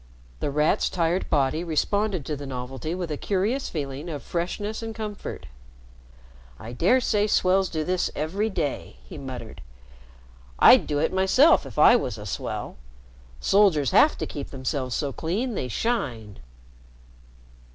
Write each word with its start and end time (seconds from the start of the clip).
The 0.39 0.49
Rat's 0.49 0.89
tired 0.89 1.29
body 1.29 1.63
responded 1.63 2.25
to 2.25 2.35
the 2.35 2.47
novelty 2.47 2.95
with 2.95 3.11
a 3.11 3.17
curious 3.17 3.69
feeling 3.69 4.09
of 4.09 4.23
freshness 4.23 4.81
and 4.81 4.95
comfort. 4.95 5.45
"I 6.57 6.73
dare 6.73 6.99
say 6.99 7.27
swells 7.27 7.69
do 7.69 7.83
this 7.83 8.09
every 8.15 8.49
day," 8.49 8.97
he 9.05 9.19
muttered. 9.19 9.61
"I'd 10.57 10.87
do 10.87 10.97
it 10.97 11.13
myself 11.13 11.67
if 11.67 11.77
I 11.77 11.95
was 11.97 12.17
a 12.17 12.25
swell. 12.25 12.77
Soldiers 13.39 13.91
have 13.91 14.17
to 14.17 14.25
keep 14.25 14.49
themselves 14.49 14.95
so 14.95 15.13
clean 15.13 15.53
they 15.53 15.67
shine." 15.67 16.39